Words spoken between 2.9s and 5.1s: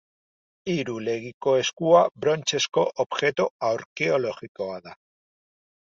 objektu arkeologikoa da